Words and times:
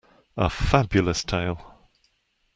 A 0.35 0.49
Fabulous 0.49 1.23
tale. 1.23 1.57